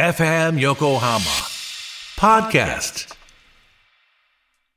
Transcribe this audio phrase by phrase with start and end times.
[0.00, 1.18] FM Yokohama
[2.16, 3.12] Podcast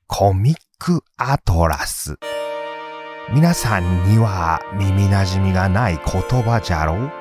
[0.08, 2.16] コミックアトラス。
[3.32, 7.12] 皆さんには耳馴染みがない言葉じゃろう？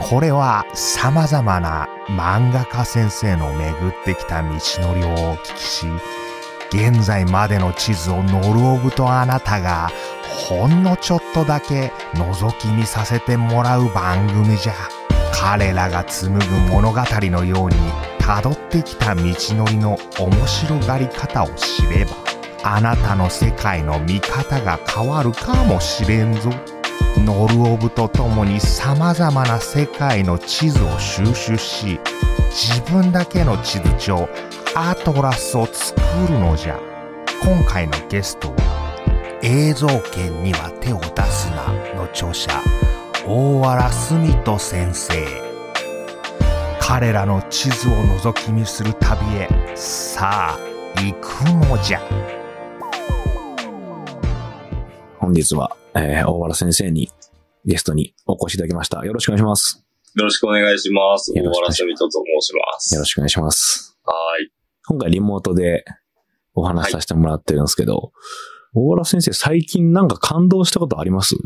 [0.00, 5.86] これは様々な漫画家先生の巡ってきた道のりをお聞きし、
[6.72, 9.92] 現在までの地図をノルオブとあなたが
[10.48, 14.74] ほんのちょっとだけ覗き見させてもらう番組じゃ。
[15.32, 17.76] 彼らが紡ぐ物語のように
[18.20, 22.12] 辿ってきた道のりの面白がり方を知れば、
[22.62, 26.50] あなたの世界の見方が変わるかもしれんぞ。
[27.18, 32.00] ノルオブと共に様々な世界の地図を収集し、
[32.50, 34.28] 自分だけの地図帳、
[34.74, 36.78] アトラスを作るのじゃ。
[37.42, 42.50] 今回のゲストは、映像権には手を出すなの著者、
[43.26, 45.14] 大原澄人先生。
[46.80, 50.58] 彼らの地図を覗き見する旅へ、さあ、
[50.96, 52.00] 行くのじゃ。
[55.18, 57.10] 本日は、えー、大原先生に
[57.64, 59.04] ゲストにお越しいただきました。
[59.04, 59.84] よろしくお願いします。
[60.14, 61.32] よろしくお願いします。
[61.32, 62.10] 大よろしくお願いします原澄人と
[62.42, 62.94] 申します。
[62.94, 63.98] よろしくお願いします。
[64.04, 64.12] は
[64.44, 64.50] い。
[64.86, 65.84] 今回リモートで
[66.54, 68.12] お話しさせてもらってるんですけど、
[68.74, 71.36] 大原先生最近なんか感動したことあります？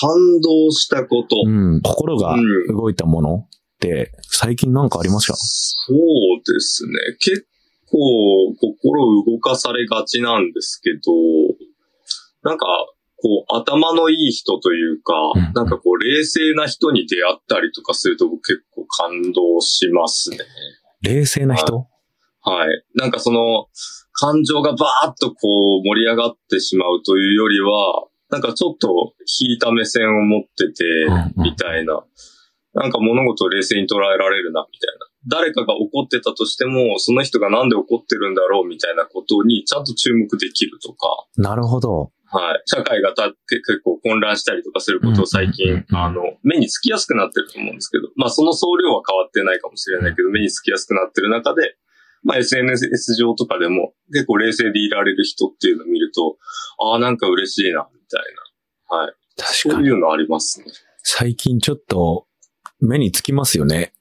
[0.00, 1.36] 感動したこと。
[1.46, 1.80] うん。
[1.82, 3.48] 心がうん動いたものっ
[3.80, 5.96] て最近なんかありますかそう
[6.52, 6.92] ですね。
[7.20, 7.46] 結
[7.90, 11.12] 構心動かされがちなんですけど、
[12.42, 12.66] なんか、
[13.22, 20.38] こう、頭のいい人というか、うんなんかこう、冷静な人に出会ったりとかすると僕結構感動しますね。
[21.02, 21.86] 冷静な人？
[22.42, 22.84] はい。
[22.94, 23.68] なんかその、
[24.12, 32.02] 感情がバーッとこう盛り上がってしまうというよりは、なんかちょっと引いた目線を持っててうんうん、みたいな。
[32.74, 35.06] なんか物事を冷静に捉えられるな、みたいな。
[35.28, 42.10] 誰かが怒ってたとしても、その人がなんで怒ってるんだろうみたいなことにちゃんと注目できるとか、なるほど。
[42.26, 42.62] はい。
[42.66, 51.76] 社会がたって結構混乱したりとかすることを最近あの、目につきやすくなってると思うんですけど、まあその総量は変わってないかもしれないけど、目につきやすくなってる中で、
[52.24, 56.38] まあ SNS 上とかでも結構冷静でいられる人っていうのを見ると、
[56.82, 58.22] ああ、なんか嬉しいな、みたい
[58.90, 58.96] な。
[58.98, 59.14] はい。
[59.36, 59.54] 確かに。
[59.74, 60.66] そういうのありますね。
[61.02, 62.26] 最近ちょっと
[62.80, 63.92] 目につきますよね。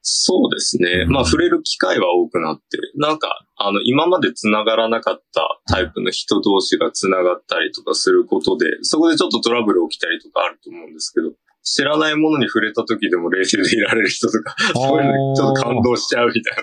[0.00, 1.04] そうですね。
[1.06, 11.32] うんまあ触れる機会は多くなって、なんか、あの、今まで繋がらなかったタイプの人同士が繋がったりとかすることで、そこでちょっとトラブル起きたりとかあると思うんですけど、
[11.62, 16.62] 知らないものに触れた時でも冷静でいられる人とか、そういうのにちょっと感動しちゃうみたいな。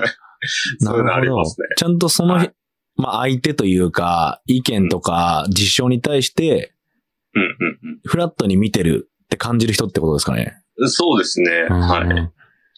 [0.00, 0.10] はい。
[0.80, 1.66] そういうのありますね。
[1.76, 2.52] ちゃんとその、はい
[2.96, 6.72] まあ相手というか、意見とか実証に対して、
[7.34, 10.56] うんうんフラットに見てるって感じる人ってことですかね。
[10.78, 10.90] うん。
[10.90, 11.50] そうですね。
[11.68, 12.08] はい。
[12.08, 12.28] い。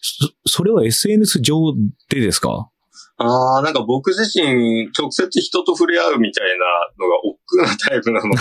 [0.01, 1.75] そそれは SNS 上
[2.11, 2.71] でですか？
[3.21, 6.47] ああ、なんか僕自身、直接人と触れ合うみたい
[6.99, 8.41] なのが億劫なタイプなので、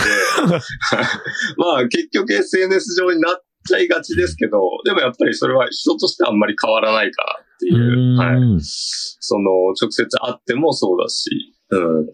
[1.58, 8.16] まあ結局 SNS 上になっちゃいがちですけど、でもやっぱりそれは人としてはあんまり変わらないかなっていう。
[8.16, 8.36] はい。
[8.36, 9.50] うんその、
[9.80, 12.06] 直接会ってもそうだし、うん。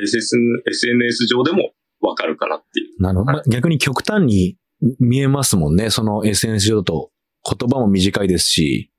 [0.00, 0.36] SS
[0.66, 3.02] SNS 上でもわかるかなっていう。
[3.02, 3.32] なるほど。
[3.32, 4.56] まあ逆に極端に
[5.00, 5.90] 見えますもんね。
[5.90, 7.10] その SNS 上だと
[7.44, 8.92] 言葉も短いですし。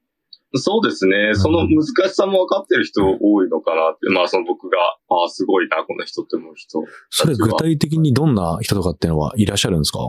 [0.55, 1.35] そうですね。
[1.35, 4.09] その難しさも分かってる人多いのかなって。
[4.09, 4.77] まあその僕が、
[5.09, 6.83] ああ、すごいな、この人って思う人。
[7.11, 9.99] それ具体的にどんな人とかっていうのはいらっしゃるんですか？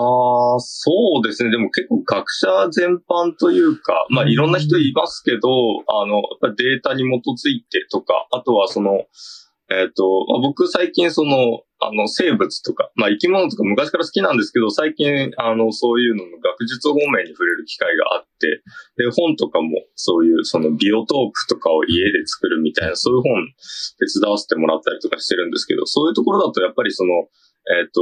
[0.00, 1.50] ああ、そうですね。
[1.50, 5.48] でも結構学者全般というか、まあいろんな人いますけど、
[5.88, 9.04] あの、やっぱりデータに基づいてとか、あとはその、
[9.70, 18.62] えっ、と、まあ、僕最近その、あの、生物とか、まあ生き物とか昔から好きなんですけど、最近、あの、そういうのの学術方面に触れる機会があって、
[18.96, 23.46] で、本とかもそういうそのビオトープとかを家で作るみたいな、そういう本
[24.00, 27.28] 手伝わせてもらったりとかしてるんですけど、そういうところだとやっぱりその、
[27.78, 28.00] えっ、と、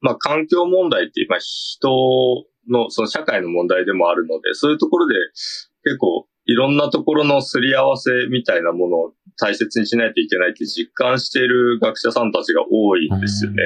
[0.00, 5.14] まあ、環境問題ってまあ、人の、その社会の問題でもあるので、そういうところで
[5.84, 13.64] 結構いろんなところのすり合わせみたいなものを大切にしないといけないって実感している学者さんたちが多いんですよね。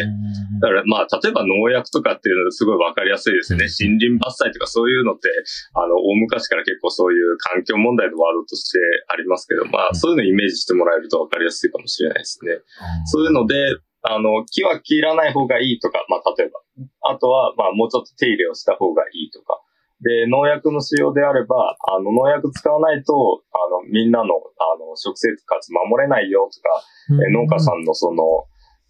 [0.60, 3.70] だからまあ、例えば農薬とかっていうのはすごいわかりやすいですね。
[3.70, 5.30] 森林伐採とかそういうのって、
[5.74, 8.78] あの、大昔から結構そういう環境問題のワードとして
[9.08, 12.58] ありますけど、まあ、そういうのをイメージしてもらえるとわかりやすいかもしれないですね。
[13.06, 13.54] そういうので、
[14.02, 16.60] あの、木は切らない方がいいとか、まあ、例えば。
[17.02, 19.60] あとは、まあ、もうちょっと手入れをした方がいいとか。
[20.02, 28.22] で、農薬の使用であれば、あの、農薬使わないと、あの、みんなの、あの、食生活守れないよとか、えー農家さんのその、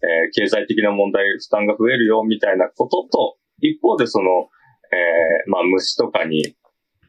[0.01, 4.49] えー経済的な問題、負担が増えるよみたいなことと、一方でその、
[4.91, 6.55] えーまあ虫とかに、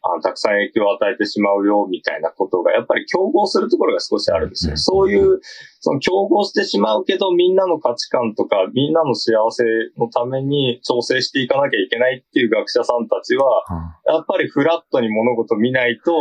[0.07, 4.77] あのたくさん影響を与えてしまうよ、みたいなことが、やっぱり競合するところが少しあるんですよ。
[4.77, 5.41] そういう、
[5.81, 9.65] その競合してしまうけど、みんなの価値観とか、みんなの幸せ
[9.99, 13.65] のために調整していかなきゃいけないっていう学者さんたちは、
[14.07, 16.13] やっぱりフラットに物事見ないと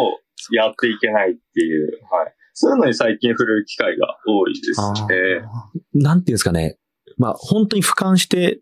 [0.55, 2.33] やっていけないっていう、はい。
[2.53, 5.41] そういうのに最近触れる機会が多いですね。
[5.93, 6.77] なんていうんですかね。
[7.17, 8.61] まあ、本当に俯瞰して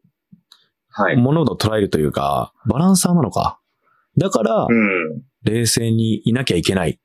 [0.93, 1.15] はい。
[1.15, 3.60] 物事を捉えるというか、バランサーなのか。
[4.17, 5.23] だから、うん。
[5.43, 6.99] 冷静にいなきゃいけない。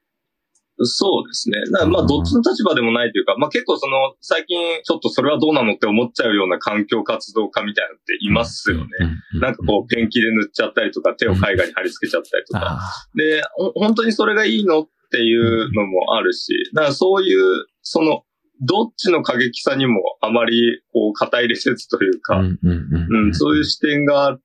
[0.79, 1.56] そうですね。
[1.88, 8.85] まあ、うんどっちの立場でもないというか、まあ結構その、最近ちょっとそれはどうなのって思っちゃうような環境活動家みたいなのっていますよね。
[9.35, 9.41] うん。
[9.41, 12.79] なんかこう、ペンキで塗っちゃったりとか、手を絵画に貼り付けちゃったりとか。
[12.79, 12.81] あ
[13.14, 18.23] で、ほ本当にそれがいいのっていうのもあるし、だからそういう、その、
[18.61, 22.43] どっちの過激さにもあまり、こう、肩入れせずというーか、
[23.32, 24.43] そういう視点があって、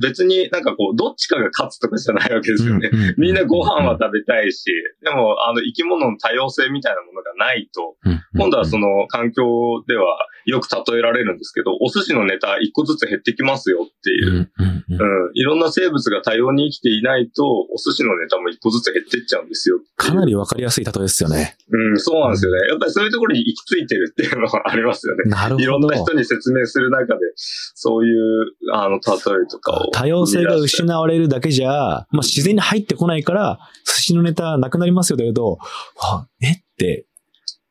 [0.00, 2.90] 別になんかこう、どっちかが勝つとかじゃないわけですよね。
[3.16, 4.64] みんなご飯は食べたいし、
[5.02, 7.96] でも、あの、生き物の多様性みたいなものがないと、
[8.36, 9.44] 今度はその環境
[9.86, 10.04] では
[10.46, 14.94] よく例えられるんですけど、お寿司のネタ一個ずつ減ってきますよっていうう。
[14.94, 15.30] ん。
[15.34, 19.80] いろんな生物が多様に生きていないと、お寿司のネタも一個ずつ減ってっちゃうんですよ。
[19.96, 21.56] かなりわかりやすい例えですよね。
[21.70, 22.68] うん、そうなんですよね。
[22.68, 25.30] やっぱりそういうところに行き着いてるっていうのはありますよね。
[25.30, 25.62] なるほど。
[25.62, 29.89] いろんな人に説明する中で、そういう、あの、例えとかを。
[29.92, 35.58] 多様性が失われるだけじゃ、まあ、自然に入ってこないから、寿司のネタなくなりますよと言うと、
[35.96, 36.52] はえ？
[36.52, 37.06] って、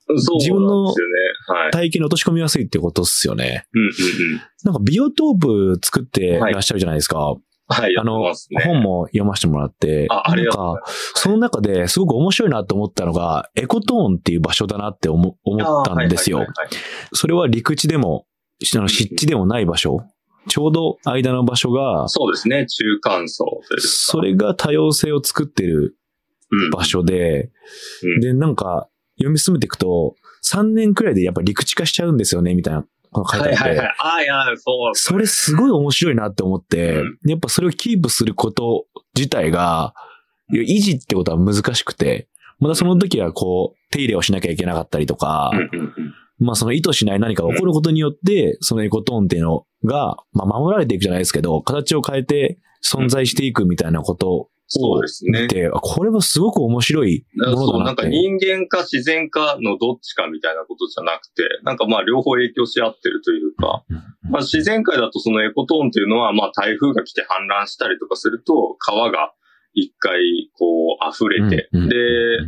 [0.07, 0.93] 自分の。
[1.71, 3.65] 体型に落とし込みやすいってことっすよね。
[4.63, 7.35] なんかビオトープ作ってらっしゃるじゃないですか。
[7.71, 8.33] はい、やってあの。
[8.63, 10.91] 本も読ませてもらって、あありがとうなんか。
[11.13, 16.47] その中ですごく面白いなと思ったのが、エコトーンっていう場所だなって思思ったんですよ
[17.13, 18.25] それは陸地でも、
[18.59, 19.99] 湿地でもない場所。
[20.47, 22.65] ちょうど間の場所が、そうですね。
[22.65, 23.87] 中間層というか。
[23.87, 25.97] それが多様性を作ってる
[26.51, 27.51] うん場所で、
[28.03, 28.87] うんで、なんか、
[29.17, 33.55] 読み進めていくと、3年くらいでやっぱ陸地化しちゃうんですよね、みたいな書いてあって。
[33.55, 33.95] はいはいはい。
[33.99, 34.95] ああ、いや、そう。
[34.95, 39.93] それすごい面白いなって思って、うんやっぱそれをキープすること自体が、
[40.51, 42.27] 維持ってことは難しくて、
[42.59, 55.47] またその時はこう、手入れをしなきゃいけなかったりとか、うんうんうんまあその意図しない何かが起こることによって、そのエコトーンっていうのが、まあ守られていくじゃないですけど、形を変えて存在していくみたいなことそうですね。
[55.81, 58.03] これはすごく面白いもそう、のだなんって。
[58.03, 63.97] なか人間か自然かのどっちかみたいなことじゃなくて、なんかまあ両方影響し合ってるというか、うん。
[64.29, 69.33] まあ自然界だとそのエコトーンっていうのは、まあ台風が来て氾濫したりとかすると、川が
[69.73, 70.19] 一回
[70.53, 71.89] こう溢れて、うんうん。
[71.89, 71.95] で、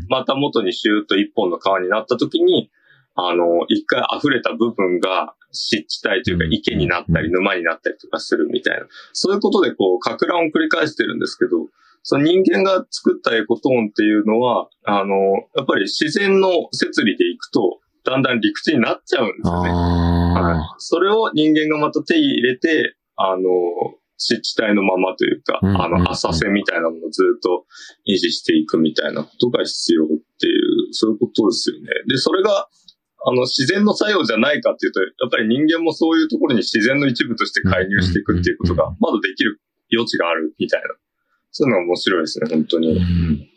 [0.08, 2.70] また元にシューッと一本の川になった時に、
[3.16, 8.86] あの、一回溢れた部分が湿地帯というかうん池になったり沼になったりとかするみたいな。
[9.14, 11.68] そういうことでこう、か乱を繰り返してるんですけど、
[12.04, 15.16] その人間が作ったエコトーンっていうのは、あの、
[15.56, 19.70] やっぱり自然の摂理でいくと、だんだん陸地になっちゃうんですよね。
[19.70, 23.42] はいあそれを人間がまた手に入れて、あの、
[24.18, 27.66] 湿地帯のままというか、あの、浅瀬みたいなものをずっと
[28.08, 30.52] 維持していくみたいなことが必要ってい
[30.90, 31.88] う、そういうことですよね。
[32.08, 32.68] で、それが、
[33.24, 39.62] あの、自然の作用じゃないかっていうと、やっぱり人間もそういうところに自然の一部として介入していくっていうことが、まだできる
[39.94, 40.88] 余地があるみたいな。
[41.52, 42.98] そういうのが面白いですね、本当ーに。
[42.98, 43.48] うん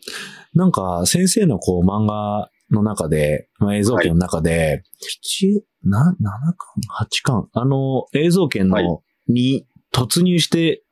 [0.55, 6.66] なんか、先生のこう漫画の中で、まあ、映像権の中で、七、な、7巻
[7.06, 7.49] ?8 巻？
[7.52, 10.85] あの、映像権はいの、に突入して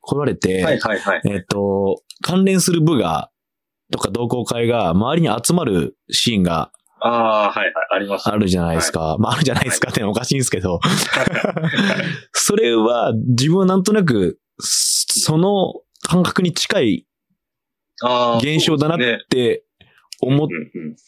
[0.00, 1.22] 来られて、はいはいはい。
[1.26, 3.30] えっと、関連する部が、
[3.92, 8.32] とか同好会が周りに集まるシーンがああ、はいはい、ありました。
[8.32, 9.16] あるじゃないですか。
[9.18, 10.80] まあ、あるじゃないですかっておかしいんですけど。
[12.32, 17.06] それは自分はなんとなく、その感覚に近い。
[18.42, 19.64] 現象だなって
[20.20, 20.48] 思っ。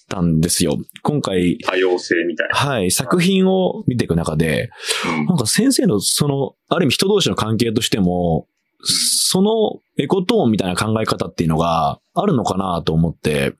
[0.08, 0.76] たんですよ。
[1.02, 2.48] 今回、多様性みたい。
[2.48, 2.54] な。
[2.54, 4.08] はい、作品を見てい。
[4.08, 4.70] く中で、
[5.06, 8.46] うんなんか先生のその、ある意味人同士の関係としても、
[8.84, 10.74] そのエコトーンみたい。
[10.74, 11.46] な考え方ってい。
[11.46, 13.54] うのがあるのかなと思って、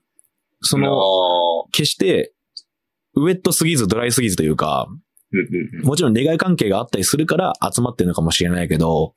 [0.61, 0.87] その、
[1.65, 2.33] あ決して、
[3.15, 4.87] ウェットすぎずドライすぎずというか、
[5.83, 9.13] もちろん利害関係があったりするから集まってるのかもしれないけど、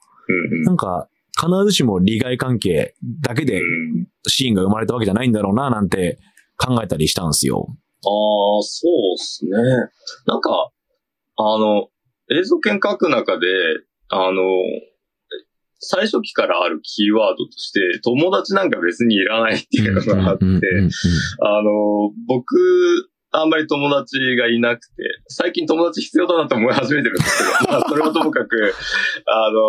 [0.64, 6.18] なんか、必ずしも利害関係だけでうんシーンが生まれたわけじゃないんだろうな、なんて
[6.56, 7.66] 考えたりしたんですよ。
[7.68, 9.50] ああ、そうっすね。
[10.26, 10.70] なんか、
[11.36, 11.88] あの、
[12.30, 13.46] 映像権書く中で、
[14.08, 14.42] あの、
[15.78, 20.44] 最初期からあるキーワードとして、友達なんか別にいらないっていうのがあって、
[21.40, 22.56] あの、僕、
[23.32, 28.74] あんまり友達がいなくて、最近友達必要だなと思い始めてるんですけど、まあ、それはともかく、
[29.26, 29.60] あの、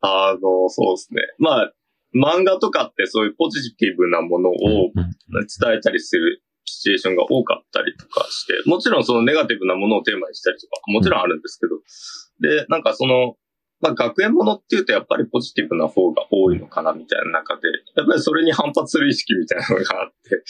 [0.00, 1.22] あの、そうですね。
[1.38, 1.72] まあ、
[2.14, 4.54] 漫画とかってそういうポジティブなものを
[4.94, 13.36] 伝えたりするシチュエーションが多かったりとかして、もちろんそのネガティブなものをテーマにしたりとか、もちろんあるんですけど、で、なんかその、
[13.82, 17.62] まあ学園ものっていうとやっぱりポジティブな方が多いのかなみたいな中で、
[17.96, 20.42] やっぱりそれに反発する意識みたいなのがあって、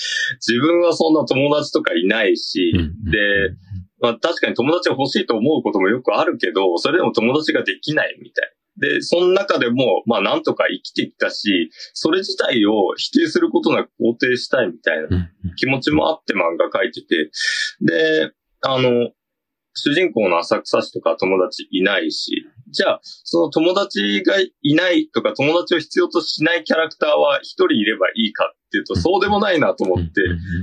[0.47, 2.73] 自分はそんな友達とかいないし、
[3.11, 3.19] で、
[4.01, 8.63] まあ確かに友達が欲しいと思うこともよくあるけど、それでも友達ができないみたいな。
[8.77, 17.31] で、その中でも、まあなんとか生きてきたし、それ自体を否定することなく肯定したいみたいな気持ちもあって漫画描いてて、
[17.81, 19.11] で、あの、
[19.75, 30.13] 主人公の浅草市とか友達いないし、じゃあ、その友達がいないとか友達を必要としないキャラクターは一人いればいいかっていうと、そうでもないなと思って、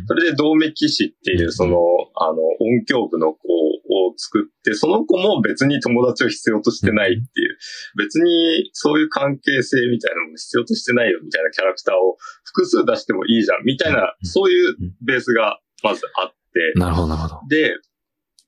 [0.08, 1.78] それで同盟騎士っていうその、
[2.16, 7.58] あの、音響部の子を作って、その子も別に友達を必要としてないっていう、
[7.98, 14.76] 別にそういう関係性みたいなのも必要としてないよみたいなキャラクターを複数出してもいいじゃんみたいな、そういう
[15.06, 17.42] ベースがまずあって、なるほど、なるほど。
[17.48, 17.76] で、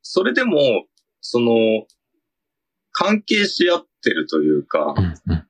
[0.01, 0.86] それでも、
[1.22, 1.53] その、
[2.91, 4.96] 関係し合ってるというか、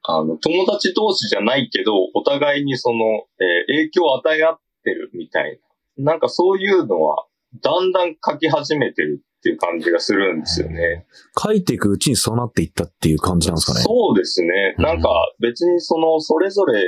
[0.03, 5.59] あの、友達同士じゃないけど、お互いにその、えー影響を与え合ってるみたい
[5.97, 6.13] な。
[6.13, 7.25] なんかそういうのは、
[7.61, 11.07] だんだん書き始めてるっていう感じがするんですよね。
[11.37, 13.81] 書いていくうちにそうなっていったっていう感じなんですかね。
[13.81, 14.75] そうですね。
[14.77, 16.81] うんなんか別にその、それぞれ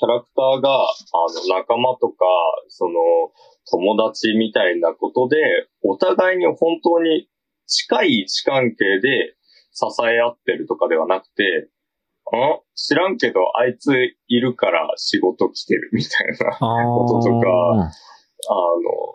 [0.00, 0.86] キャラクターが、あ
[1.52, 2.24] の、仲間とか、
[2.68, 2.94] その、
[3.70, 5.36] 友達みたいなことで、
[5.82, 7.28] お互いに本当に
[7.66, 9.36] 近い位置関係で
[9.72, 11.70] 支え合ってるとかではなくて、
[12.36, 13.92] ん知らんけど、あいつ
[14.28, 16.56] いるから仕事来てるみたいな。
[16.86, 17.46] こととか
[18.48, 18.54] あ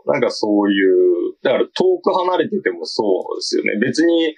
[0.07, 3.79] の、なんかそういう、だから遠く離れててもそうですよね。
[3.79, 4.35] 別に、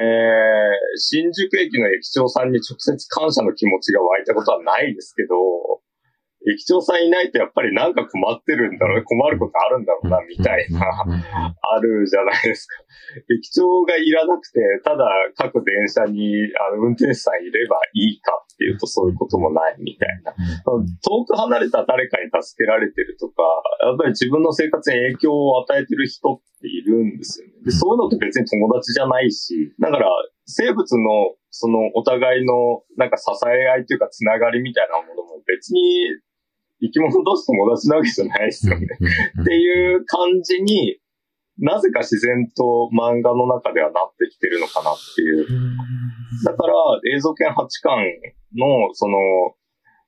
[0.00, 5.77] えー、新宿駅の駅長さんに直接感謝の気持ちが湧いたことはないですけど、
[6.52, 12.82] 駅長さんいないとやっぱりなんか困ってるんだろうね、困ることあるんだろうな、みたいな、あるじゃないですか。
[13.30, 16.34] 駅長がいらなくて、ただ各電車に
[16.72, 20.34] あの運転手さんいればいいかっていうとそういうこともないみたいな。
[20.34, 23.42] 遠く離れた誰かに助けられてるとか、
[23.86, 27.52] やっぱり自分の生活に影響を与えてる人っているんですよね。
[27.64, 30.08] でそういうのって別に友達じゃないし、だから
[30.46, 35.80] 生物のそのお互いのなんか支え合いというかつながりみたいなものも別に
[36.80, 38.86] 生き物同士友達なわけじゃないですよね。
[39.40, 40.98] っていう感じに
[41.58, 45.46] なぜか自然と漫画の中ではなってきてるのかなっていう。
[46.44, 46.74] だから
[47.14, 47.98] 映像犬8巻
[48.54, 49.18] のその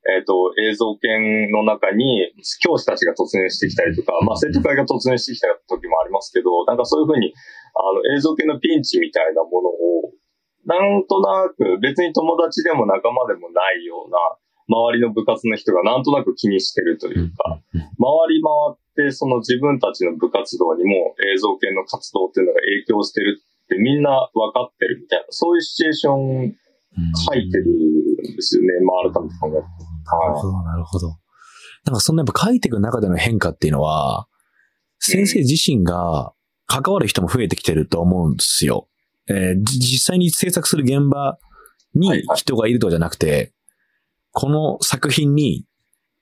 [0.08, 2.32] えっ、と、映像犬の中に
[2.64, 7.34] 教師たちが突入してきたりとか、まあ生徒会が突入してきた時もありますけど、なんかそういうふうに、
[7.76, 10.08] あの、映像犬のピンチみたいなものを、
[10.64, 14.16] なんとなく別に友達でも仲間でもないような、
[14.70, 17.82] 周りの部活の人がなんとなく気にしてるというか、回
[18.30, 26.54] り回ってその自分たちの部活動にも映像犬の活動っていうのが影響してるってみんな分かってるみたいな、そういうシチュエーション
[27.26, 28.68] 書いてるんですよね。
[28.86, 30.16] まあ改めて考えると。
[30.16, 31.08] なるほど、なるほど。
[31.84, 34.28] なんかそんなやっぱ書いていく中での変化っていうのは、
[34.98, 36.32] 先生自身が
[36.66, 38.88] 関わる人も増えてきてると思うんですよ。
[39.28, 41.38] えーじ実際に制作する現場
[41.94, 43.52] にはいはい人がいるとかじゃなくて、
[44.32, 45.64] この作品に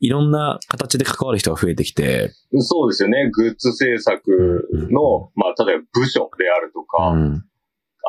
[0.01, 3.31] いろんな形で関わる人が増えてきて、そうですよね。
[3.31, 7.45] グッズ制作の、まあ、例えば部署であるとか、うん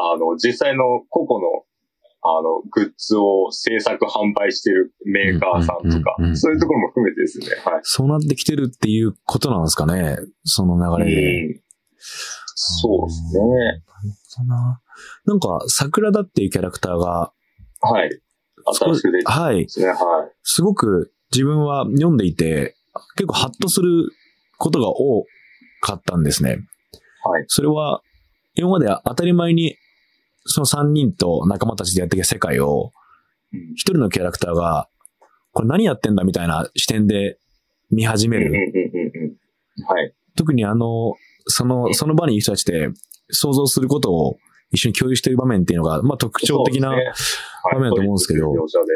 [0.02, 1.64] あの、実際の個々の、
[2.22, 7.48] あの、グッズを制作販売してるメーカーさんとかそういうところも含めてですね。
[7.66, 7.80] はい。
[7.84, 11.46] そうなってきてるっていうことなんですかね、その流れで。
[11.48, 11.62] うん
[12.62, 13.40] そうですね。
[13.40, 13.82] なる
[14.36, 14.82] ほどな。
[15.26, 17.32] なんか、桜田っていうキャラクターが、
[17.82, 18.10] はい。
[18.74, 19.70] 新しく出てで。
[19.70, 19.88] すね。
[19.88, 19.98] はい。
[20.44, 22.76] すごく自分は読んでいて、
[23.16, 24.12] 結構ハッとする
[24.58, 25.26] ことが多
[25.82, 26.60] かったんですね。
[27.24, 27.46] はい。
[27.48, 28.02] それは、
[28.56, 29.76] 今まで当たり前に、
[30.46, 32.92] その3人と仲間たちでやってきた世界を、
[33.52, 34.90] うん一人のキャラクターが、
[35.54, 37.40] これ何やってんだみたいな視点で
[37.90, 38.52] 見始める。
[39.88, 40.14] はい。
[40.36, 41.16] 特にあの、
[41.48, 42.90] その、その場にいる人たちで
[43.32, 44.38] 想像することを
[44.72, 46.96] 一緒に共有している場面っていうのが、まあ特徴的な、
[47.62, 48.54] そうですね場面だと思うんですけど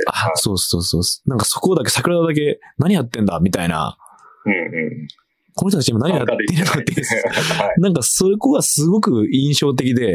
[0.07, 1.29] あ、そうそうそう。
[1.29, 3.97] なんかそこだけ、桜田だけ何やってんだみたいな、
[4.45, 5.07] うんうん。
[5.55, 7.01] この人たち今何やってるのって。
[7.79, 10.05] なんかそこがすごく印象的で、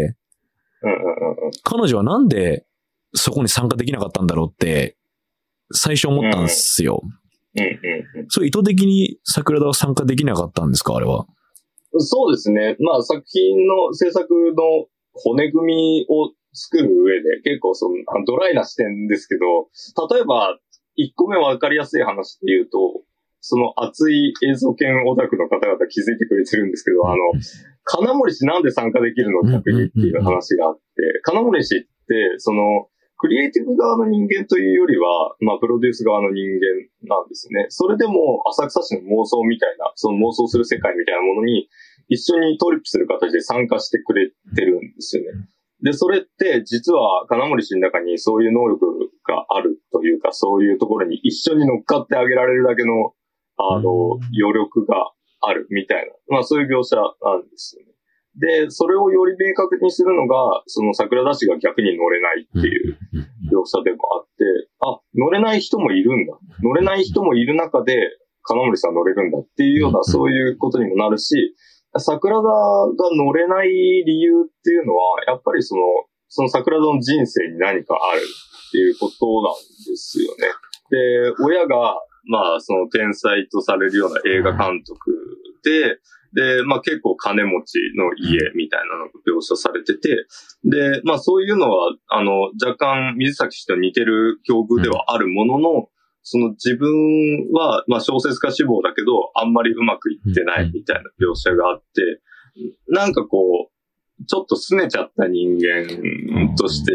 [0.82, 0.98] うんうんう
[1.44, 1.50] んうん。
[1.62, 2.66] 彼女はなんで
[3.14, 4.96] そこに参加できなかったんだろうって、
[5.72, 7.02] 最初思ったんですよ。
[7.02, 8.26] うんうんうん。
[8.28, 11.26] それ意図的に桜田は参加できなかったんですかあれは？
[11.98, 12.76] そうですね。
[12.80, 17.94] まあ作品の制作の骨組みを作る上で結構その
[18.26, 19.68] ドライな視点ですけど、
[20.14, 20.58] 例えば
[20.98, 22.78] 1個目わかりやすい話で言うと、
[23.40, 27.16] その熱い映像研オタクの方々気づいてくれてるんですけど、あの、
[27.84, 30.82] 金森氏なんで参加できるの逆にっていう話があって、
[31.22, 31.88] 金森氏って、
[32.38, 32.88] その、
[33.18, 37.66] クリエイティブ側の人間というよりは、まあ、プロデュース側の人間なんですね。
[37.68, 41.68] それでも、浅草市の妄想みたいな、その妄想する世界みたいなものに、
[42.08, 45.48] 一緒にトリップする形で参加してくれてるんですよね。
[45.82, 48.86] で、それって、実は、金森氏の中にそういう能力
[49.26, 53.14] があるというか、そういうところに一緒に乗っかってあげられるだけの、
[53.58, 57.02] あの、余力があるみたいな、まあそういう描写な
[57.38, 57.92] んですよね。
[58.38, 62.98] で、それをより明確にするのが、その桜田氏が逆に乗れないっていう
[63.50, 64.44] 描写でもあって、
[64.80, 66.38] あ、乗れない人もいるんだ。
[66.62, 67.96] 乗れない人もいる中で、
[68.42, 71.54] 金森さん乗れるんだっていうような、そういうことにもなるし、
[71.96, 72.50] 桜田が
[73.16, 75.82] 乗れない理由っていうのは、やっぱりその、
[76.28, 79.54] その桜田の人生に何かあるっていうことなん
[79.86, 80.48] ですよね。
[80.90, 85.10] で、親が、まあ、その天才とされるような映画監督
[85.64, 85.98] で、
[86.34, 90.26] で、まあ結構金持ちの家みたいなのが描写されてて、
[90.64, 95.88] で、まあそういうのは、あの、若干水崎氏と似てる境遇ではあるものの、
[96.30, 102.20] その自分は、まあ小説家志望だけど、あんまりうまくいってないみたいな描写があって、
[102.88, 106.92] なんかこう、ちょっと拗ねちゃった人間として、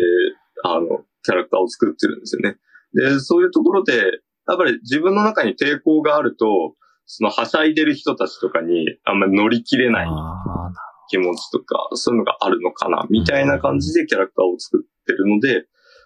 [0.64, 2.58] あの、キャラクターを作ってるんですよね。
[2.94, 4.04] で、そういうところで、や
[4.54, 6.76] っぱり自分の中に抵抗があると、
[7.08, 10.08] そのはしゃいでる人たちとかにあんまり乗り切れない
[11.10, 15.66] 気持ちとか、そういうのがあるのかな、みたいな感じでキャラクターを作ってるので、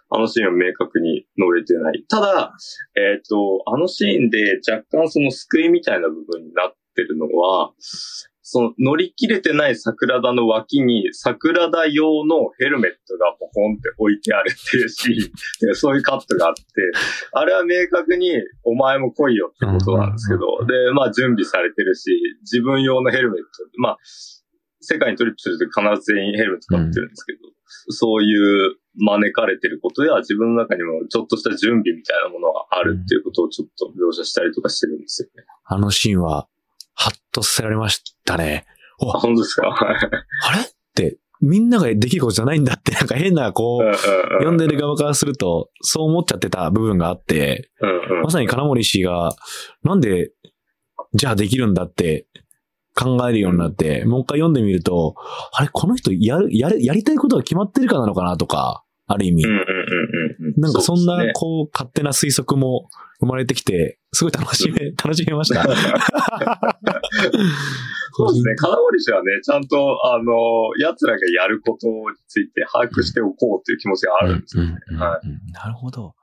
[0.10, 2.06] あのシーンは明確に乗れてない。
[2.10, 2.54] ただ、
[2.96, 7.74] えっ、ー、と、あのシーンで若干その救いみたいな部分になってるのは、
[8.50, 15.32] その乗り切れてない桜田の脇に桜田用のヘルメットがポコンって置いてあるっていうシーン。
[15.68, 16.64] で、 そういうカットがあって、
[17.34, 18.32] あれは明確に
[18.64, 23.48] お前も来いよってことなんですけど、で、まあ準備されてるし、自分用のヘルメット、
[23.80, 23.98] まあ、
[24.80, 27.54] 世界にトリップすると必ず全員ヘルメット買ってるんですけど、うん、
[27.90, 35.46] そういう招かれてることや自分の中にもちょっとした準備みたいなものがあるっていうことをちょっと描写したりとかしてるんですよね。
[35.66, 36.48] あのシーンは
[36.94, 38.66] ハッとさせられましたね。
[39.00, 39.70] あ、本当ですか？
[39.70, 40.62] あれ？
[40.62, 43.96] って、みんなができることじゃないんだって、なんか変な、こう、
[44.40, 47.70] 読んでる側からすると、そう思っちゃってた部分があって、
[48.24, 49.36] まさに金森氏が、
[49.84, 50.32] なんで、
[51.14, 52.26] じゃあできるんだって
[52.96, 55.14] 考えるようになって、もう一回読んでみると、
[55.54, 59.44] あれ、この人やる、やる、やりたいことが決まってるかなのかなとか、ある意味。
[60.58, 62.90] なんかそんな、こう、勝手な推測も
[63.20, 65.64] 生まれてきて、すごい楽しめ、楽しめました。
[68.14, 68.56] そうですね。
[68.56, 69.78] 金森氏はね、ちゃんと、
[70.14, 70.34] あの、
[70.80, 71.94] 奴らがやることに
[72.28, 74.76] ついて把握しておこうという気持ちがあるんですよね。
[74.98, 75.28] はい。
[75.54, 76.14] なるほど。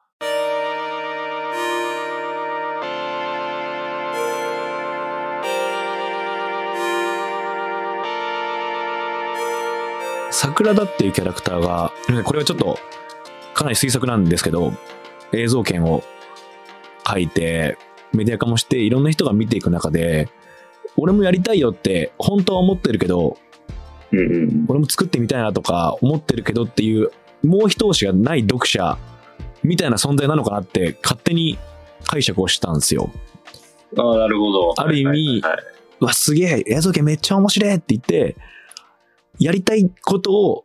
[10.44, 11.90] 桜田っていうキャラクターが、
[12.24, 12.78] これはちょっと
[13.54, 14.74] かなり推測なんですけど、
[15.33, 16.02] 映像権を
[17.09, 17.78] 書いて、
[18.12, 20.28] メディア化もしていろんな人が見ていく中で、
[20.98, 23.38] 俺もやりたいよって本当は思ってるけど、
[24.12, 27.11] うんうん、俺も作ってみたいなとか思ってるけどっていう、
[27.42, 28.98] もう一押しがない読者
[29.62, 31.59] みたいな存在なのかなって勝手に
[32.04, 33.11] 解釈をしたんですよ。
[33.96, 34.74] ああ、なるほど。
[34.76, 35.59] ある意味、はいはいは
[36.02, 38.37] い、わ、すげえ、映像権めっちゃ面白いって言って、
[39.38, 40.64] やりたいことを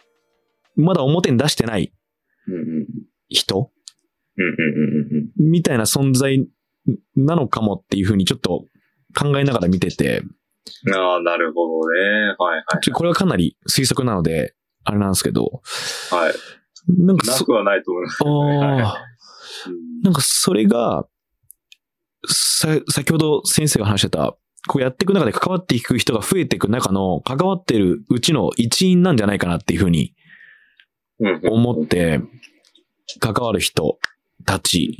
[0.75, 1.93] まだ表に出してない
[3.27, 3.71] 人
[5.38, 6.47] みたいな存在
[7.15, 8.65] なのかもっていうふうにちょっと
[9.17, 10.23] 考えながら見てて。
[10.93, 11.99] ああ、なるほどね。
[12.38, 12.91] はいはい。
[12.91, 15.62] これはかなり推測なので、あれなんですけど。
[16.12, 16.34] はい。
[16.88, 18.29] なんかなくはないと思います、ね。
[18.84, 19.05] ああ。
[20.03, 21.05] なんかそれが、
[22.27, 30.13] さ、先ほど先生が話してた、こうやっていく中で関わっていく人が増えていく中の関わってるうちの一員なんじゃないかなっていうふうに
[31.50, 32.22] 思って、
[33.19, 34.00] 関わる人
[34.45, 34.98] たち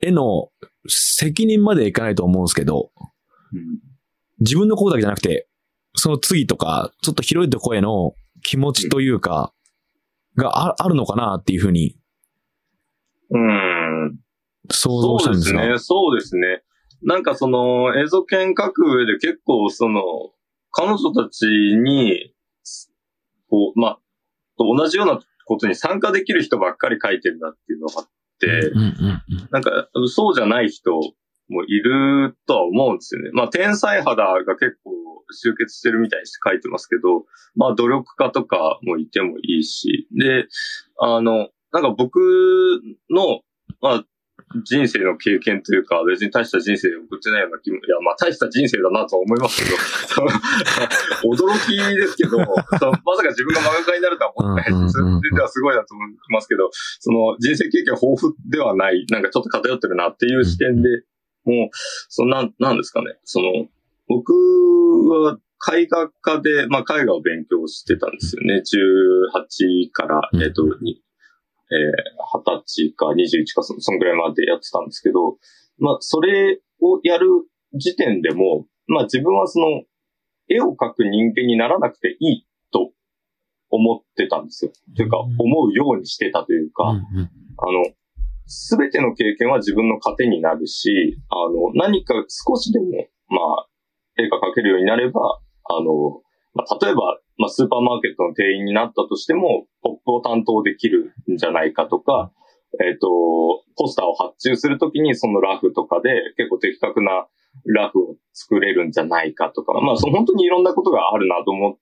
[0.00, 0.50] への
[0.86, 2.90] 責任までいかないと思うんですけど、
[4.40, 5.48] 自分のことだけじゃなくて、
[5.94, 9.52] その次とか、ちょっと広いとこへの気持ちというか、
[10.36, 11.96] があるのかなっていうふうに、
[13.30, 14.18] うん。
[14.70, 15.60] 想像したんですが。
[15.60, 15.78] そうですね。
[15.78, 16.62] そうですね。
[17.02, 20.02] なんかその映像権書く上で結構その、
[20.70, 22.34] 彼女たちに、
[23.48, 23.98] こう、まあ、
[24.58, 28.08] と同じようなことに参加できる人ばっかり書いてるなっていうのがあっ
[28.38, 28.72] て、
[29.50, 30.92] なんかそうじゃない人
[31.48, 33.30] もいるとは思うんですよね。
[33.32, 34.92] まあ天才肌が結構
[35.32, 40.46] 集結してるみたいにして書いてますけど、まあ努力家とかもいてもいいし、で、
[40.98, 42.18] あの、なんか僕
[43.10, 43.40] の、
[43.80, 44.04] まあ、
[44.64, 49.76] 人生の経験というか、別に大した人生を送ってないような気も、いや、まあ大した人生だなとは思いますけど、
[51.28, 54.98] 驚きですけど、まさか自分が漫画家になるとは思ってないです。
[55.00, 60.88] うんうんうんうんではすごいなと思いますけど、その人生経験豊富ではない、なんかちょっと偏ってるなっていう視点で、
[61.44, 61.68] もう、
[62.08, 63.68] そのなん、なんですかね、その、
[64.08, 65.38] 僕は
[65.74, 68.62] 絵画家で、まあ絵画を勉強してたんですよね。
[69.34, 71.02] 18から、うんえっ、と、に
[71.70, 75.36] えー、20歳か21かそ、そのぐらいまでやってたんですけど、
[75.78, 77.28] まあ、それをやる
[77.74, 79.82] 時点でも、まあ自分はその、
[80.48, 82.90] 絵を描く人間にならなくていいと
[83.70, 84.72] 思ってたんですよ。
[84.96, 87.94] というか、うん思うようにしてたというか、うんうんあの、
[88.46, 92.86] すべての経験は自分の糧になるし、あの、何か少しでも、
[93.28, 93.68] まあ、
[94.16, 95.20] 絵が描けるようになれば、
[95.64, 96.22] あの、
[96.54, 102.32] まあ、例えば、まあ、スーパーマーケットの店員になったとしても、ポップを担当できるんじゃないかとか、
[102.84, 103.08] えっ、と、
[103.76, 107.26] ポスターを発注するときにそのラフとかで結構的確な
[107.64, 111.80] ラフを作れるんじゃないかとか、まあ、その本当にいろんなことがあるなと思って、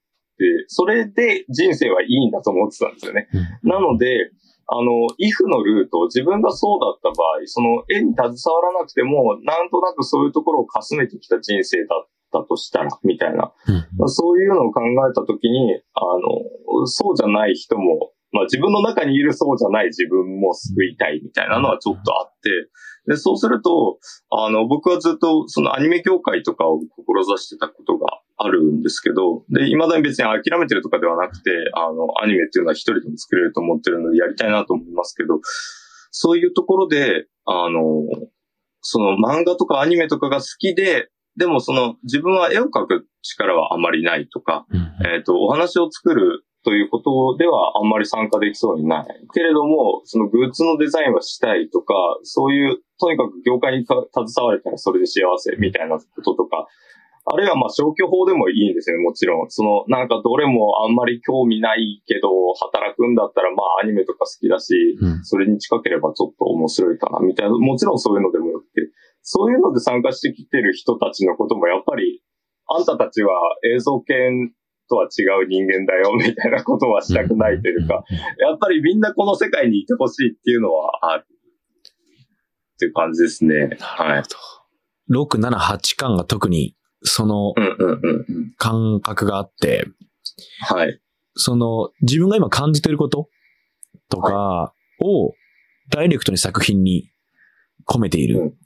[0.68, 3.28] それで人生はいいんだと思ってたんですよね。
[3.62, 4.30] なので、
[4.68, 13.52] あの、if のルート、自分がそうだった場合、その絵に携わらなくても、なんとなくそういうところをかすめてきた人生だったとしたら、みたいな。
[13.68, 22.50] うんそういうのを考えたときに、あの、そうじゃない人も、まあ自分の中にいるそうじゃない自分も救いたいみたいなのはちょっとあって、
[23.06, 23.98] で、そうすると、
[24.30, 35.40] あの、僕はずっとそのアニメ業界とかを志してたことがあるんですけど、で、未だに別に諦めてるとかではなくて、あの、アニメっていうのは一人でも作れると思ってるのでやりたいなと思いますけど、
[36.10, 37.80] そういうところで、あの、
[38.80, 49.07] その漫画とかアニメとかが好きで、でもその自分は絵を描く力はあまりないとか、うんえっ、と、お話を作るということではあんまり参加できそうにない。
[49.33, 51.94] けれども、そのグッズのデザインはしたいとか、
[52.25, 56.66] そういう、とにかく業界にか携われたらそれで幸せみたいなこととか、
[57.29, 59.51] あるいはまあ消去法でもいいんですよね、もちろん。
[59.51, 67.53] その、なんかどれもあんまり興味ないけど、働くんだったらまあアニメとか好きだし、うんそれに近ければちょっと面白いかな、みたいな。
[67.59, 68.55] もちろんそういうのでも
[69.28, 72.22] そういうので参加してきてる人たちのこともやっぱり、
[72.68, 73.32] あんたたちは
[73.74, 74.14] 映像系
[74.88, 78.04] とは違う人間だよ、みたいなことはしたくないというか、
[78.38, 81.26] やっぱりみんなこの世界にいてほしいっていうのはある。
[81.26, 83.76] っていう感じですね。
[83.80, 84.22] はい。
[85.12, 87.52] 6、7、8巻が特にその。
[88.58, 89.88] 感覚があって、
[90.68, 91.00] はい。
[91.34, 93.28] その自分が今感じてること
[94.08, 95.34] とかを
[95.90, 97.10] ダイレクトに作品に
[97.88, 98.65] 込めているうん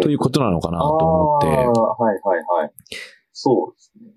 [0.00, 1.68] ということなのかなと思って、はいはい
[2.62, 2.72] はい。
[3.32, 4.12] そうですね。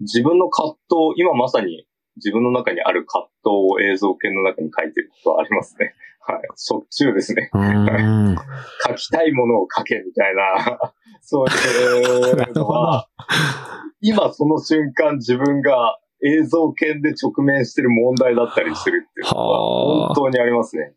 [0.00, 1.86] 自分の葛藤、今まさに
[2.16, 5.94] 自分の中にある葛藤を映像系の中に書いてることはありますね。
[6.20, 6.42] はい。
[6.54, 7.50] しょっちゅうですね。
[8.86, 13.08] 書きたいものを書けみたいな、 そういうのは、
[14.00, 20.94] 今その瞬間自分が映像系で直面してる問題だったりするっていうのははあ本当にありますね。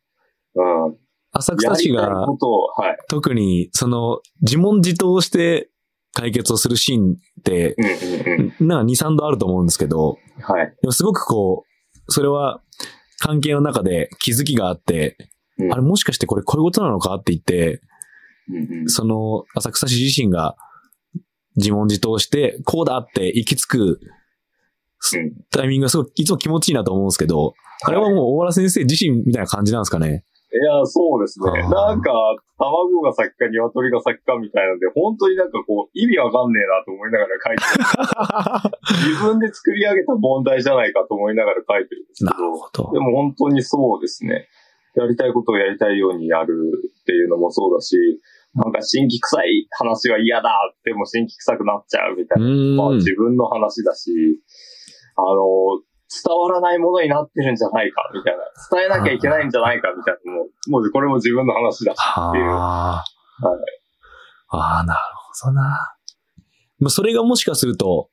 [0.55, 0.97] うん。
[1.33, 2.25] 浅草市が。
[3.09, 5.69] 特にその自問自答して
[6.13, 7.75] 解決をするシーンって。
[8.59, 10.75] なんか2、3度あると思うんですけど、はい。
[10.81, 11.65] でもすごくこ
[12.07, 12.61] う、それは
[13.19, 17.81] 関係の中で気づきがあって、うんあれもしかしてこれこういうことなのかって言って、
[18.49, 20.55] うんうんその浅草市自身が
[21.55, 23.99] 自問自答して、こうだって行き着く
[25.13, 30.25] うんタイミングがすごくいつも気持ちいいなと思うんですけど、あれはもう大原先生自身みたいな感じなんですかね。
[30.53, 31.49] いや、そうですね。
[31.65, 32.13] なんか、
[32.59, 39.09] 卵が先か鶏が先かみたいなので、本当になんかこう、意味わかんねえなと思いながら書いてる。
[39.17, 42.45] 自分で作り上げた問題じゃないかと思いながら書いてるんですけなど。
[42.45, 42.99] るほどで。
[42.99, 44.47] も本当にそうですね。
[44.93, 46.53] やりたいことをやりたいようにやる
[47.01, 47.97] っていうのもそうだし、
[48.53, 50.53] なんか新規臭い話は嫌だ
[50.85, 52.83] でも新規臭くなっちゃうみたいうな。
[52.83, 52.95] まあ。
[52.97, 54.11] 自分の話だし、
[55.17, 55.81] あの、
[56.23, 58.43] 伝わらないものになってるんじゃないかみたいな。
[58.71, 60.31] 伝えなきゃいけないんじゃないかみたいな。
[60.31, 62.49] もう、もうこれも自分の話だしっていう。
[62.49, 63.03] あ
[63.41, 63.47] あ。
[63.47, 63.59] はい
[64.53, 65.95] ああ、なるほどな。
[66.79, 68.09] まあ、それがもしかすると、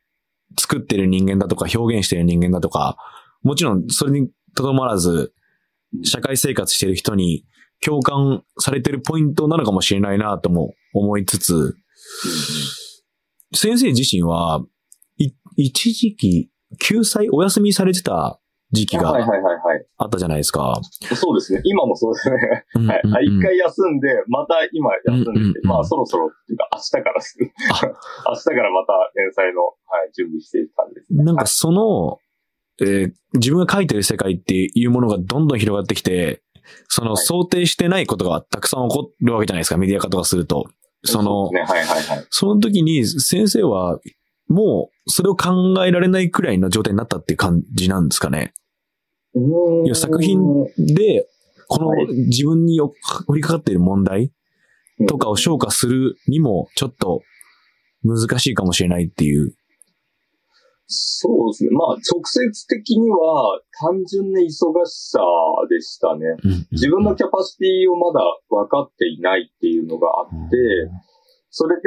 [0.58, 2.96] 作ってる人間だとか、表現してる人間だとか、
[3.42, 5.32] もちろんそれにとどまらず、
[6.02, 7.44] 社会生活してる人に
[7.80, 11.76] 共感されてるポイントなのかもしれないなとも思いつつ、
[13.54, 14.64] 先生自身は、
[15.18, 18.38] い一時期、救済お休みされてた
[18.72, 19.16] 時期が。
[19.98, 20.80] あったじゃないですか。
[21.14, 21.60] そうですね。
[21.64, 22.36] 今もそうですね。
[22.86, 23.02] はい。
[23.14, 27.38] あ一回休んで、また今休んでて、うんうんうんまあそろそろっていうか明日からです。
[27.40, 29.72] 明日からまた連載の、は
[30.08, 31.24] い、準備していく感じですね。
[31.24, 32.18] なんかその、
[32.80, 36.42] えー自分が書いてる世界っていうものがどんどん広がってきて、
[36.88, 40.66] そのはい想定してないことがたくさん起こるわけじゃないですか、メディア化とかすると。
[41.04, 42.26] その、ね、はいはいはい。
[42.30, 44.00] その時に先生は、
[44.50, 48.52] もう、それを考えられないくらいの状態になったっていう感じなんですかね。
[49.84, 50.40] いや作品
[50.76, 51.28] で、
[51.68, 52.92] このはい自分によ
[53.28, 54.32] 降りかかっている問題
[55.06, 57.22] とかを消化するにも、ちょっと
[58.02, 59.54] 難しいかもしれないっていう。
[60.86, 61.70] そうですね。
[61.70, 64.48] まあ、直接的には単純な忙
[64.84, 65.20] しさ
[65.68, 66.24] でしたね。
[66.72, 70.56] 自分のキャパシティをまだ分かっていないっていうのがあって、
[71.50, 71.82] それで、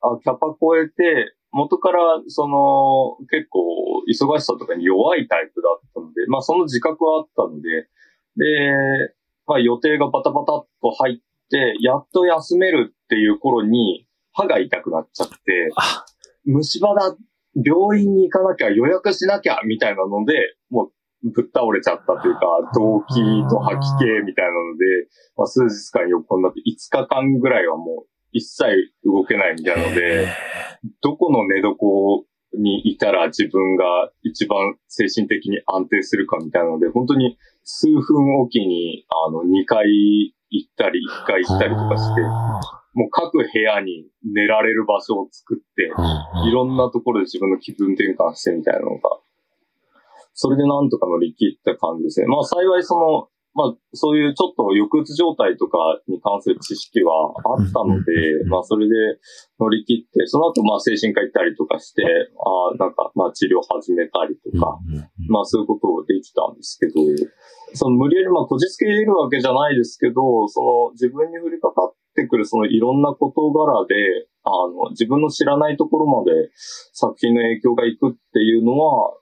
[0.00, 3.62] あ、キャパ超えて、元から、その、結構、
[4.06, 7.88] 忙しさとかに弱いタイプだったので、まあ、その自覚はあったので、
[8.36, 9.14] で、
[9.46, 11.16] まあ、予定がバタバタっと入っ
[11.50, 15.34] て、やっと休めるっていう頃に、歯が痛くなっちゃって、
[15.76, 16.04] あ、
[16.44, 17.16] 虫歯だ、
[17.54, 20.34] 病院に行かなきゃ、予約しなきゃ、みたいなので、
[20.68, 20.90] も
[21.24, 22.40] う、ぶっ倒れちゃったというか、
[22.74, 24.84] 動悸と吐き気みたいなので、
[25.38, 30.28] まあ、数日間横になって、5日間ぐらいはもう、一切動けないみたいなので、
[31.02, 32.26] どこの寝床
[32.58, 39.86] にいたら自分が一番精神的に安定するかみたいなので、本当に数分おきに、あの、2回
[40.50, 42.20] 行ったり、1回行ったりとかして、
[42.94, 45.92] もう各部屋に寝られる場所を作って、
[46.48, 49.20] いろんなところで自分の気分転換してみたいなのが、
[50.32, 52.26] それでなんとか乗り切った感じですね。
[52.26, 58.12] まあ幸いその、まあそういうちょっと抑うつ状態とかに関する知識はあったので
[58.52, 58.94] まあそれで
[59.58, 64.76] 乗り切って、その後まあ精神科行ったりとかして、ああなんかまあ治療始めたりとか、
[65.32, 67.00] まあそういうことをできたんですけど、
[67.72, 76.30] その無理やりまあこじつけるわけじゃないですけど、その自分に降りかかってくるそのいろんな事柄で、あの自分の知らないところまで
[76.92, 79.16] 作品の影響がいくっていうのは、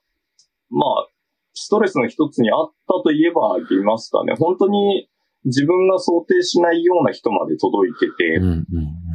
[0.70, 1.13] まあ、
[1.54, 4.34] ストレスの一つにあったと言えばありますかね。
[4.38, 5.08] 本当に
[5.44, 8.40] 自分が想定しないような人まで届いてて、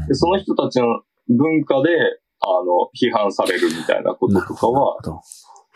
[0.08, 1.89] でその人たちの文化で、
[2.41, 4.97] あの、批判されるみたいなこととかは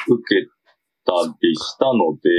[0.07, 0.47] 受け
[1.05, 2.29] たりしたので、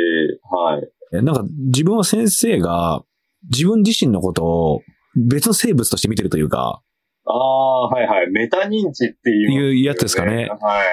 [0.51, 0.89] はい。
[1.19, 3.05] えなんか自分は先生が
[3.51, 4.81] 自分自身のことを
[5.17, 6.83] 別の生物として見てるというか、
[7.27, 8.31] ああ、はいはい。
[8.31, 10.87] メタ認知っていう、いうやつですかねはい。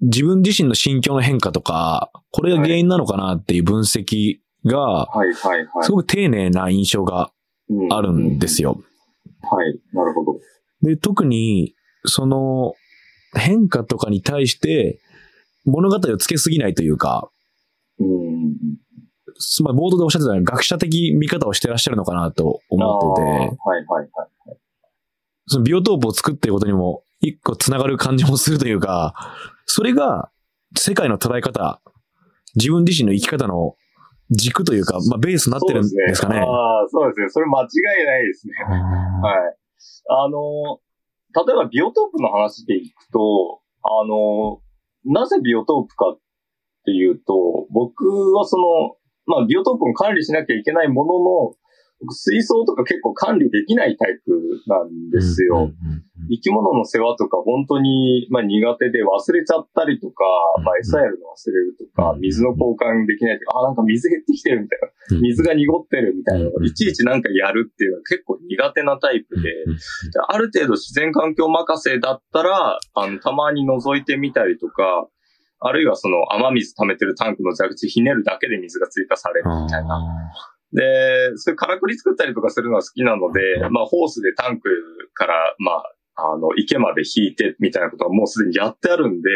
[0.00, 5.84] 自分自身の心境の変化とか、これが原因なのかなっていう分析が、はいはいはい。
[5.84, 7.30] すごく丁寧な印象が
[7.68, 8.82] うんあるんですよ。
[9.42, 9.80] はい。
[9.92, 10.40] なるほど。
[10.82, 12.74] で、特に、その
[13.34, 15.00] 変化とかに対して
[15.66, 17.30] 物語をつけすぎないというか、
[17.98, 18.56] うん。
[19.38, 24.08] つまり冒頭でおっしゃってたように学者的見方をしてらっしゃるのかなと思ってて、はいはいはい。
[25.46, 29.14] そのビオトープを作っていることにも一個つながる感じもするというか、
[29.66, 30.30] それが
[30.76, 31.80] 世界の捉え方、
[32.56, 33.76] 自分自身の生き方の
[34.30, 36.38] 軸というか、まあベースになってるんですかね。
[36.38, 37.28] ああ、そうですね。
[37.30, 37.66] それ間違
[38.02, 38.54] いないですね。
[39.22, 39.56] はい。
[40.08, 40.80] あの、
[41.46, 44.60] 例えばビオトープの話でいくと、あの、
[45.04, 46.18] なぜビオトープかっ
[46.84, 48.64] ていうと、僕はその、
[49.26, 51.54] まあビオトープを管理しなきゃいけないものの、
[52.00, 54.32] 僕水槽とか結構管理できないタイプ
[54.66, 55.70] なんですよ。
[56.30, 60.24] 生き物の世話とか本当に、まあ、苦手で忘れちゃったりとか、
[60.64, 65.20] まあ、餌やるの忘れるとか、水の交換できないとか、あ、なんか水減ってきてるみたいな。
[65.20, 69.50] 水が濁ってるみたいなのをいちいちなんかやるっていうのは結構苦手なタイプで、
[70.28, 75.08] ある程度自然環境任せだったら、あの、たまに覗いてみたりとか、
[75.60, 80.00] あるいはその雨水溜めてるタンクの蛇口ひねるだけで水が追加されるみたいな。
[80.72, 84.68] で、そういうからくり作ったりとかするのは好きなので、まあ、ホースでタンク
[85.14, 85.82] から、まあ、
[86.32, 89.30] あの、池まで引いてみたいなことはもうすでにやってあるんで、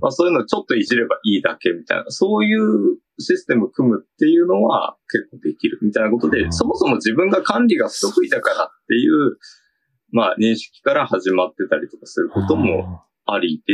[0.00, 6.52] まあ、そういうのをちょっといじればいいだけみたいな、そういうシステムを組むっていうのは結構できるみたいなことで、うん。
[6.52, 9.36] そもそも自分が管理が不得意だからっていう、
[10.12, 13.72] まあ、認識から始まってたりとかすることもありで、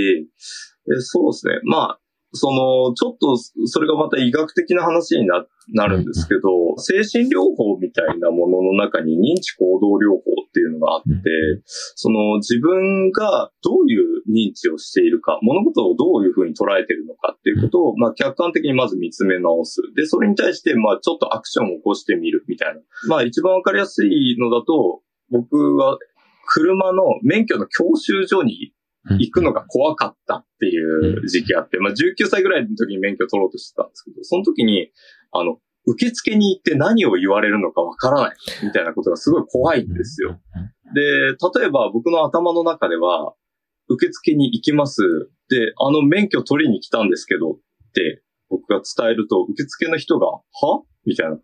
[0.96, 1.60] えそうですね。
[1.64, 2.00] まあ、
[2.36, 11.62] その、ちょっと、それがまた医学的な話にななるんですけど、精神療法みたいなものの中に認知行動療法っていうのがあって、うん
[11.98, 19.82] その自分がどういう認知をしているか、物事をどういうふうに捉えているのかっていうことを、まあ客観的にまず見つめ直す。
[19.96, 22.80] で、それに対して、まあちょっとアクションを起こしてみるみたいな。
[23.08, 25.98] まあ一番わかりやすいのだと、僕は
[26.46, 28.72] 車の免許の教習所に
[29.18, 34.90] 行くのが怖かったっていう時期あって、まあ19歳ぐらいの時に免許取ろうとしてたんですけど、その時に、
[35.32, 40.40] あの、受付に行って何を言われるのかわからないみたいなことがすごい怖いんですよ。
[40.94, 41.02] で、
[41.60, 43.34] 例えば僕の頭の中では、
[43.88, 45.02] 受付に行きます。
[45.48, 47.56] で、あの免許取りに来たんですけどっ
[47.94, 50.42] て僕が伝えると、受付の人が、は？
[51.04, 51.38] みたいな。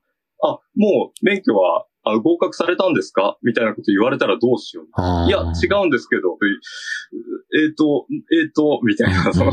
[0.45, 3.39] あ、もう免許はあ合格されたんですか？
[3.43, 4.87] みたいなこと言われたらどうしよう。
[5.29, 6.37] いや、違うんですけど、
[7.55, 9.53] えっ、と、えっ、と、みたいな、その、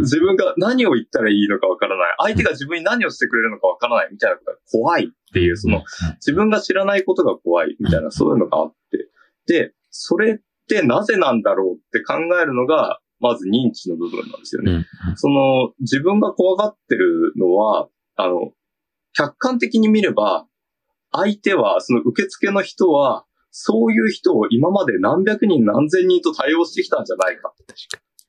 [0.00, 2.14] 自分が何を言ったらいいのかわからない。
[2.34, 4.08] 相手が自分に何をしてくれるのかわからない。
[4.12, 5.82] みたいなことが怖いっていう、その、
[6.16, 7.76] 自分が知らないことが怖い。
[7.80, 9.08] みたいな、そういうのがあって。
[9.46, 14.72] で、それってなぜなんだろうって考えるのが、まず認知の部分なんですよね。
[14.72, 14.84] うん。
[15.16, 18.52] その、自分が怖がってるのは、あの、
[19.12, 20.46] 客観的に見れば、
[21.12, 27.52] 相手は、その受付の人は、そういう人を今まで何百人何千人と対応してきたんじゃないか。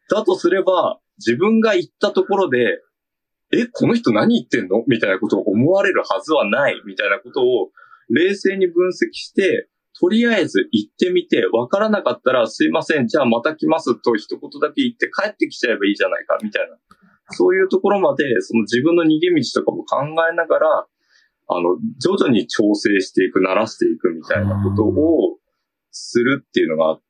[0.09, 2.81] だとすれば、自分が行ったところで、
[3.53, 4.83] え、この人何言ってんの？
[4.87, 7.69] みたいなことを思われるはずはない、みたいなことを
[8.09, 9.67] 冷静に分析して、
[9.99, 16.77] とりあえず行ってみて、わからなかったらすいません、じゃあまた来ますと一言だけ言って帰ってきちゃえばいいじゃないか、みたいな。
[17.29, 19.97] そういうところまで、その自分の逃げ道とかも考
[20.31, 20.87] えながら、
[21.51, 25.37] あの、徐々に調整していく、慣らしていくみたいなことを
[25.91, 27.03] するっていうのがあって、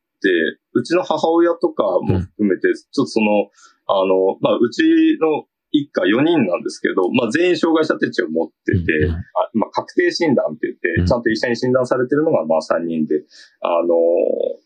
[0.73, 3.49] うちの母親とかも含めて、ちょっとその、
[3.85, 4.81] あの、まあ、うち
[5.21, 9.21] の一家4人なんですけど、まあ、全員障害者手帳を持ってて、うんあ
[9.53, 13.21] まあ、確定診断って言って、うんちゃんと医者に診断されてるのがまあ3人で、
[13.61, 13.93] あの、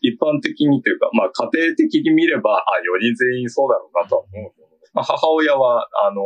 [0.00, 2.64] 一般的にというか、まあ、家庭的に見れば、あ、
[2.96, 4.52] 4人全員そうだろうなとは思う。
[4.94, 6.22] まあ、母親は、あの、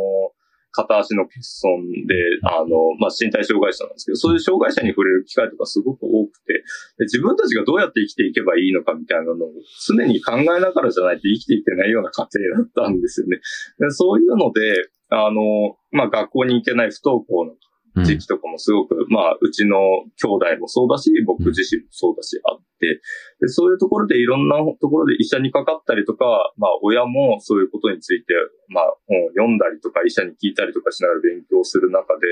[0.71, 6.63] 片足の欠損で、あの、まあ、身体障害者なんですけど、そういう障害者に触れる機会とかすごく多くて、
[6.99, 9.51] 自分たちがどうやって生きていけばいいのかみたいなのを
[9.87, 13.37] 常に考えながらじゃないと生きていけないような家庭だったんですよね。
[13.79, 19.77] でそういうので、あの、まあ、学校に行けない不登校の時期とかもすごく、まあ、うちの
[20.15, 22.99] 兄弟もそうだし、僕自身もそうだし、あて、
[23.39, 26.25] で、そういうところでいろんなところで医者にかかったりとか、
[26.57, 28.33] まあ、親もそういうことについて、
[28.69, 32.27] まあ、本を読んだりとか、医者に聞いたりとかしながら勉強する中で、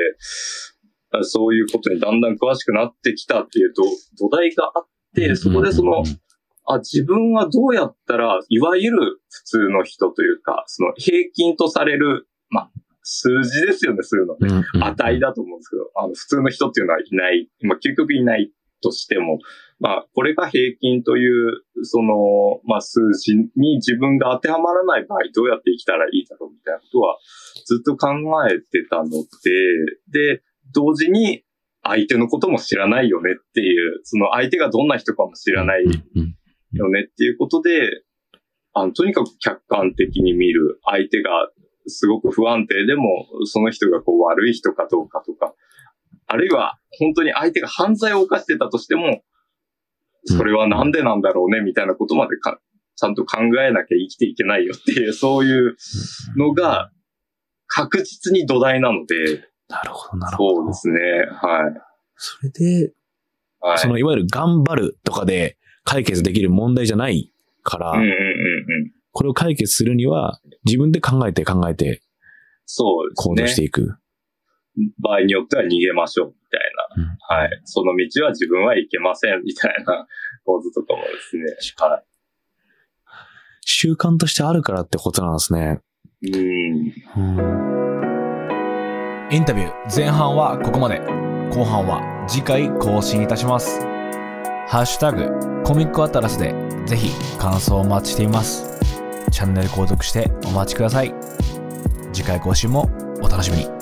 [1.11, 3.83] あそういうことにだんだん詳しくなってきたっていうと、
[4.17, 6.03] 土台があって、そこでその、
[6.65, 14.37] あ、自分はどうやったら、いわゆる普通の人というか、その平均とされる、まあ、数字ですよね、そういうの。
[14.37, 14.65] ね。
[14.75, 19.39] うん値だと思うんですけど、あの、普通の人っていうのはいない、まあ、究極いないとしても、
[19.79, 27.17] まあ、これが平均という、その、まあ、数字に自分が当てはまらない場合、どうやって生きたらいいだろうみたいなことは、
[27.65, 28.09] ずっと考
[28.47, 31.43] えてたので、で、同時に、
[31.81, 36.35] 相手のことも知らないよねっていう、その相手がどんな人かも知らないうん
[36.73, 38.03] よねっていうことで、
[38.73, 41.49] あの、とにかく客観的に見る相手が
[41.87, 45.53] すごく不安定でも、その人がこう悪い人かどうかとか、
[46.31, 49.21] あるいは本当に相手が犯罪を犯してたとしても、
[50.25, 52.59] それはなんでなんだろうねみたいなことまでか
[52.95, 55.75] ちゃんと考えなきゃ生きていけないよっていう、そういう
[56.37, 56.91] のが
[57.67, 60.55] 確実に土台なので、なるほど、なるほど。
[60.55, 60.99] そうですね。
[61.31, 61.73] はい。
[62.15, 62.93] それで、
[63.59, 63.77] はい。
[63.79, 67.31] そのいわゆる頑張るとかで解決できる問題じゃない
[67.63, 68.13] から、うんうんうんうん。
[69.11, 72.01] これを解決するには自分で考えて考えて
[72.65, 73.35] そうですね。
[73.35, 73.97] 行動していく。
[74.99, 76.61] 場合によっては逃げましょうみたい
[76.97, 77.17] うんな。
[77.41, 77.61] はい。
[77.65, 80.07] その道は自分は行けませんみたいな
[80.45, 81.43] 構図とかもですね。
[81.77, 82.03] は
[83.61, 85.79] 習慣としてあるからってことなんですね。
[86.21, 86.31] い。
[86.31, 86.93] うん。
[89.31, 90.99] インタビュー前半はここまで。
[91.51, 93.81] 後半は次回更新いたします。
[94.67, 96.53] ハッシュタグコミックアトラスで
[96.85, 98.79] ぜひ感想をお待ちしています。
[99.31, 101.13] チャンネル購読してお待ちください。
[102.13, 102.89] 次回更新も
[103.21, 103.78] お楽しみに。